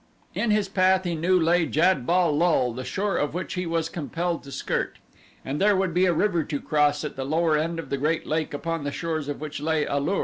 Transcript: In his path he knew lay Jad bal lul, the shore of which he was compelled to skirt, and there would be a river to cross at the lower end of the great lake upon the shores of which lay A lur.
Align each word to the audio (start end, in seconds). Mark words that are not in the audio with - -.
In 0.33 0.49
his 0.49 0.67
path 0.67 1.03
he 1.03 1.13
knew 1.13 1.39
lay 1.39 1.67
Jad 1.67 2.07
bal 2.07 2.35
lul, 2.35 2.73
the 2.73 2.83
shore 2.83 3.17
of 3.17 3.35
which 3.35 3.53
he 3.53 3.67
was 3.67 3.87
compelled 3.87 4.41
to 4.41 4.51
skirt, 4.51 4.97
and 5.45 5.61
there 5.61 5.75
would 5.75 5.93
be 5.93 6.07
a 6.07 6.11
river 6.13 6.43
to 6.43 6.59
cross 6.59 7.03
at 7.05 7.15
the 7.15 7.23
lower 7.23 7.55
end 7.55 7.77
of 7.77 7.91
the 7.91 7.97
great 7.97 8.25
lake 8.25 8.51
upon 8.51 8.83
the 8.83 8.91
shores 8.91 9.27
of 9.27 9.39
which 9.39 9.59
lay 9.61 9.85
A 9.85 9.99
lur. 9.99 10.19